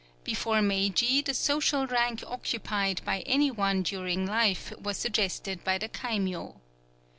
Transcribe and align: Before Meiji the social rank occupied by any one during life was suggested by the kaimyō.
Before 0.23 0.63
Meiji 0.63 1.21
the 1.21 1.35
social 1.35 1.85
rank 1.85 2.23
occupied 2.25 3.01
by 3.05 3.19
any 3.19 3.51
one 3.51 3.83
during 3.83 4.25
life 4.25 4.73
was 4.81 4.97
suggested 4.97 5.63
by 5.63 5.77
the 5.77 5.89
kaimyō. 5.89 6.55